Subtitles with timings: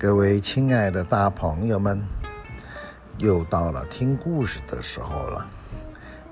[0.00, 2.00] 各位亲爱的大朋友们，
[3.16, 5.44] 又到了听故事的时候了。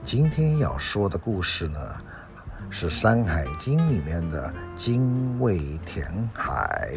[0.04, 1.80] 今天要说的故事呢，
[2.70, 6.96] 是《山海经》里面的精卫填海。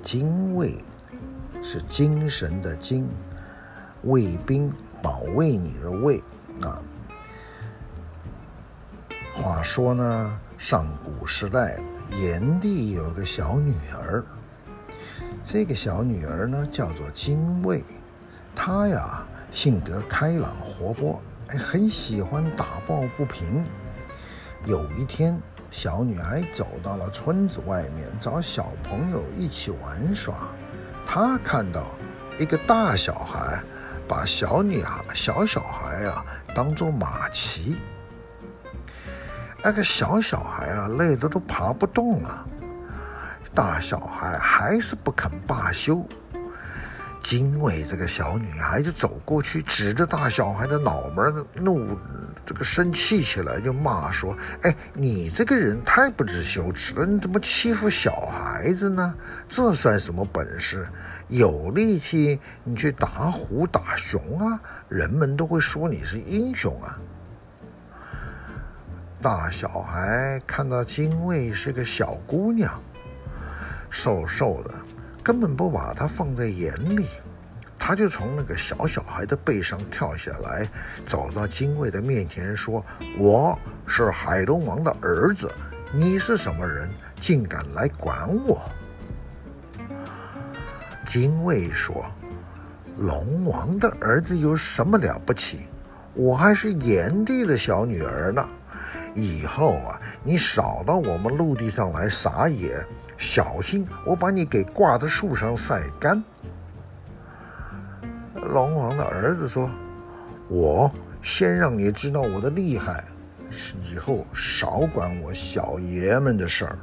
[0.00, 0.82] 精卫
[1.62, 3.06] 是精神的精，
[4.04, 6.24] 卫兵保卫你的卫
[6.62, 6.80] 啊。
[9.34, 11.78] 话说呢，上古时代，
[12.16, 14.24] 炎帝有个小女儿。
[15.46, 17.84] 这个小女儿呢，叫做精卫，
[18.56, 19.22] 她呀
[19.52, 23.62] 性格开朗活泼，哎，很喜欢打抱不平。
[24.64, 25.38] 有一天，
[25.70, 30.34] 小女孩走到了村子外面，找小朋友一起玩耍。
[31.04, 31.84] 她看到
[32.38, 33.62] 一个大小孩
[34.08, 37.76] 把小女孩、小小孩啊当做马骑，
[39.62, 42.46] 那个小小孩啊累得都爬不动了。
[43.54, 46.04] 大小孩还是不肯罢休，
[47.22, 51.96] 精卫这个小女孩就走过去，指着大小孩的脑门，怒
[52.44, 57.06] 这个生气起来，就骂说：“哎，你这个人太不知羞耻了！
[57.06, 59.14] 你怎么欺负小孩子呢？
[59.48, 60.88] 这算什么本事？
[61.28, 66.98] 有力气你去打虎打熊啊，人们都会说你是英雄啊！”
[69.22, 72.82] 大小孩看到精卫是个小姑娘。
[73.94, 74.74] 瘦瘦的，
[75.22, 77.06] 根本不把他放在眼里。
[77.78, 80.68] 他就从那个小小孩的背上跳下来，
[81.06, 82.84] 走到精卫的面前说
[83.16, 85.48] ：“我是海龙王的儿子，
[85.92, 88.60] 你是什么人，竟敢来管我？”
[91.08, 92.04] 精卫说
[92.98, 95.60] ：“龙王的儿子有什么了不起？
[96.14, 98.44] 我还是炎帝的小女儿呢。
[99.14, 102.84] 以后啊，你少到我们陆地上来撒野。”
[103.16, 106.22] 小心，我把你给挂在树上晒干。
[108.34, 109.70] 龙王的儿子说
[110.50, 110.90] ：“我
[111.22, 113.04] 先让你知道我的厉害，
[113.88, 116.78] 以后少管我小爷们的事儿。”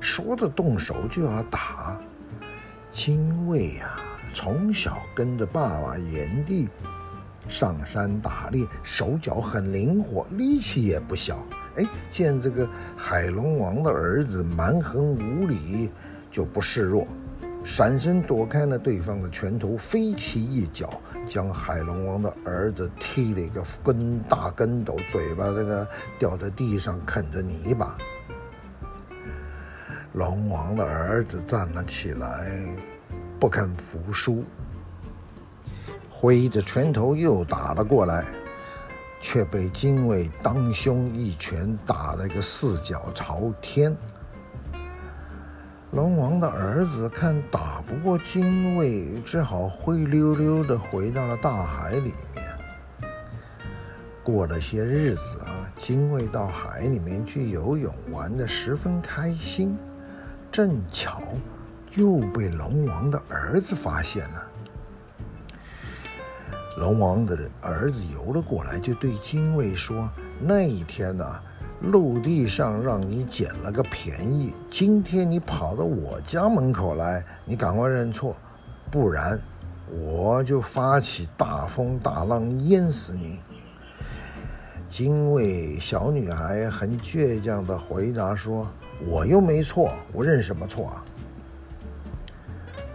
[0.00, 1.98] 说着动手就要打。
[2.90, 3.90] 精卫呀，
[4.34, 6.68] 从小跟着爸爸炎帝
[7.48, 11.44] 上山打猎，手脚很灵活，力气也不小。
[11.76, 15.90] 哎，见这个海龙王的儿子蛮横无理，
[16.30, 17.06] 就不示弱，
[17.64, 25.88] 闪身躲开了对方的拳头，飞起一脚，将海龙王的儿子踢了一个跟大跟斗，嘴巴这个
[26.18, 27.96] 掉在地上啃着泥巴。
[30.12, 32.56] 龙王的儿子站了起来，
[33.40, 34.44] 不肯服输，
[36.14, 38.24] 挥着拳头又打了过来。
[39.26, 43.96] 却被精卫当胸一拳打了个四脚朝天。
[45.92, 52.44] 龙王的儿子看打不过精卫，只好灰溜溜的回到了大海里面。
[54.22, 59.74] 过了些日子啊，精卫到海里面去游泳，玩得十分开心。
[60.52, 61.22] 正巧
[61.94, 64.46] 又被龙王的儿子发现了。
[66.76, 70.10] 龙王的儿子游了过来，就对精卫说
[70.42, 71.40] ：“那一天呢，
[71.80, 78.36] 陆地上让你捡了个便宜，今天你跑到我家门口来，你赶快认错，
[78.90, 79.40] 不然
[79.88, 83.38] 我就发起大风大浪淹死你。”
[84.90, 88.66] 精卫小女孩很倔强地回答说
[89.06, 91.04] ：“我又没错，我认什么错啊？”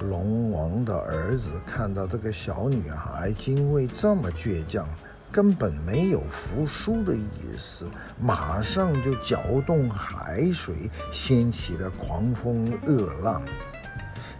[0.08, 4.88] 龙王的儿子看到这个小女孩精卫这么倔强，
[5.32, 7.86] 根本没有服输的意思，
[8.20, 13.42] 马上就搅动海水，掀起了狂风恶浪。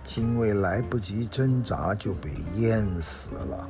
[0.03, 3.70] 精卫来不及挣扎，就被淹死了。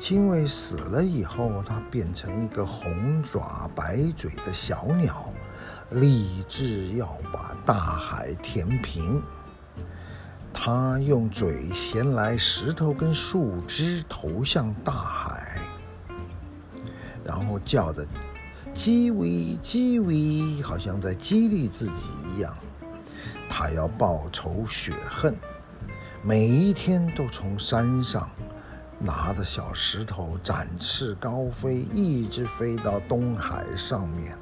[0.00, 5.30] 精卫死了以后，他变成一个红爪白嘴的小鸟，
[5.90, 9.22] 立志要把大海填平。
[10.52, 15.58] 他用嘴衔来石头跟树枝投向大海，
[17.24, 18.06] 然后叫着
[18.74, 22.54] “叽威叽威”，好像在激励自己一样。
[23.48, 25.34] 他要报仇雪恨，
[26.22, 28.28] 每一天都从山上
[28.98, 34.36] 拿着小石头展翅高飞，一直飞到东海上面，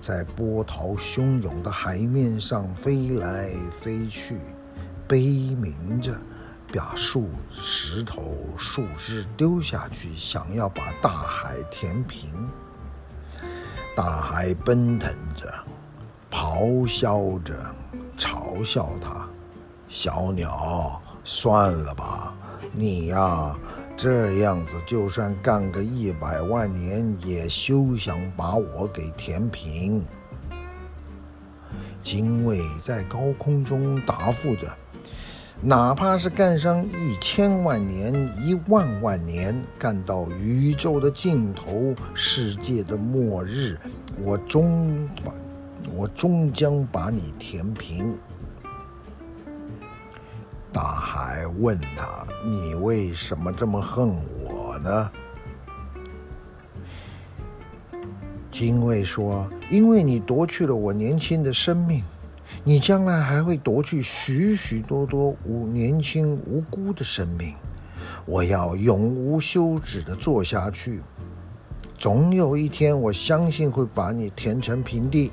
[0.00, 3.50] 在波涛汹涌的海面上飞来
[3.80, 4.38] 飞去。
[5.06, 6.18] 悲鸣着，
[6.72, 12.32] 把树石头、树枝丢下去，想要把大海填平。
[13.94, 15.52] 大海奔腾着，
[16.30, 17.54] 咆哮着，
[18.18, 19.28] 嘲笑他，
[19.88, 22.34] 小鸟，算了吧，
[22.72, 23.56] 你呀，
[23.96, 30.04] 这样子就算干个一百万年，也休想把我给填平。
[32.04, 34.72] 精卫在高空中答复着。
[35.60, 43.78] 哪怕是干上一千万年、一万万年，干到宇宙的尽头、世界的末日，
[44.20, 45.32] 我终把，
[45.94, 48.14] 我终将把你填平。
[50.70, 54.12] 大海问他：“你为什么这么恨
[54.44, 55.10] 我呢？”
[58.54, 62.04] 精卫说：“因为你夺去了我年轻的生命。”
[62.62, 67.52] 你将来还会夺去许许多多无年轻无辜的生命，
[68.26, 71.02] 我要永无休止地做下去，
[71.98, 75.32] 总有一天，我相信会把你填成平地。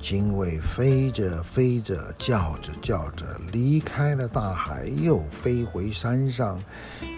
[0.00, 6.60] 精卫飞着飞着，叫着叫着，离开了大海，又飞回山上，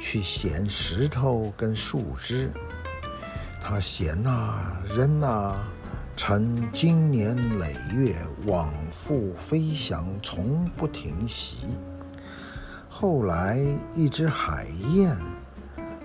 [0.01, 2.51] 去衔石头跟树枝。
[3.65, 5.57] 他衔啊，扔啊。
[6.15, 8.15] 曾经年累月
[8.45, 11.57] 往复飞翔，从不停息。
[12.89, 13.59] 后来，
[13.95, 15.17] 一只海燕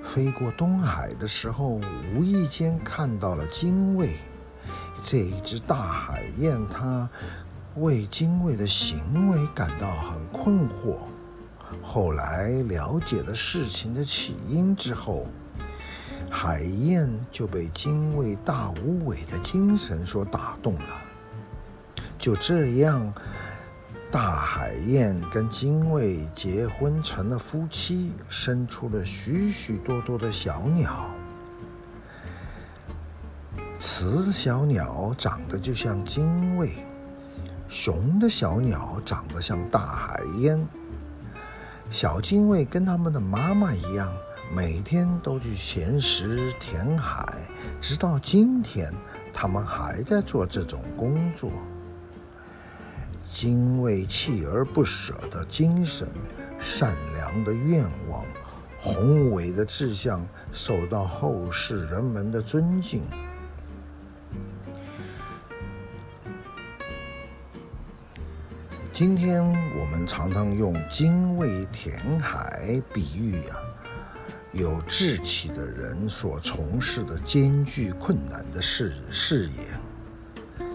[0.02, 1.82] 飞过东海的时候，
[2.16, 4.16] 无意间看到了精卫。
[5.04, 7.08] 这一只大海燕，它
[7.76, 10.96] 为精卫的行为感到很困惑。
[11.84, 15.28] 后来了解了事情的起因之后，
[16.30, 21.02] 海燕就被精卫大无畏的精神所打动了。
[22.20, 23.14] 就这样，
[24.12, 31.10] 大海燕跟精卫结婚成了夫妻，生出了许许多多的小鸟。
[33.80, 36.72] 雌小鸟长得就像精卫，
[37.70, 40.68] 雄的小鸟长得像大海燕。
[41.90, 44.12] 小精卫跟他们的妈妈一样。
[44.54, 47.38] 每天都去衔石填海，
[47.82, 48.94] 直到今天，
[49.34, 51.52] 他们还在做这种工作。
[53.30, 56.10] 精卫锲而不舍的精神、
[56.58, 58.26] 善良的愿望、
[58.78, 63.04] 宏伟的志向，受到后世人们的尊敬。
[68.94, 69.44] 今天
[69.78, 73.67] 我们常常用精卫填海比喻呀、啊。
[74.58, 80.68] 有志气的人所从事的艰巨困难的事事业。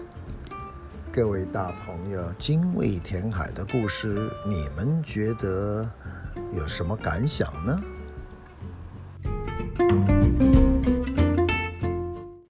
[1.11, 5.85] 各位大朋友，精卫填海的故事，你们觉得
[6.53, 7.77] 有什么感想呢？